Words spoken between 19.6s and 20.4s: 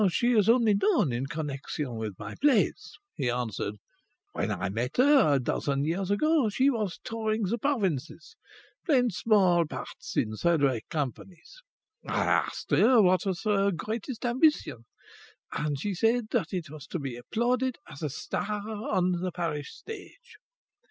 stage.